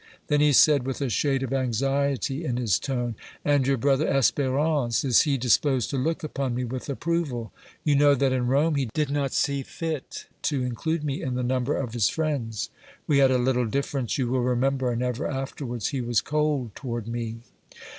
Then 0.29 0.41
he 0.41 0.51
said, 0.51 0.81
with 0.87 0.99
a 0.99 1.09
shade 1.09 1.43
of 1.43 1.53
anxiety 1.53 2.43
in 2.43 2.57
his 2.57 2.79
tone: 2.79 3.13
"And 3.45 3.67
your 3.67 3.77
brother 3.77 4.07
Espérance, 4.11 5.05
is 5.05 5.21
he 5.21 5.37
disposed 5.37 5.91
to 5.91 5.97
look 5.97 6.23
upon 6.23 6.55
me 6.55 6.63
with 6.63 6.89
approval? 6.89 7.51
You 7.83 7.93
know 7.93 8.15
that 8.15 8.33
in 8.33 8.47
Rome 8.47 8.73
he 8.73 8.89
did 8.95 9.11
not 9.11 9.31
see 9.31 9.61
fit 9.61 10.25
to 10.41 10.63
include 10.63 11.03
me 11.03 11.21
in 11.21 11.35
the 11.35 11.43
number 11.43 11.77
of 11.77 11.93
his 11.93 12.09
friends. 12.09 12.71
We 13.05 13.19
had 13.19 13.29
a 13.29 13.37
little 13.37 13.67
difference, 13.67 14.17
you 14.17 14.27
will 14.27 14.41
remember, 14.41 14.89
and 14.91 15.03
ever 15.03 15.27
afterwards 15.27 15.89
he 15.89 16.01
was 16.01 16.19
cold 16.19 16.73
toward 16.73 17.07
me." 17.07 17.41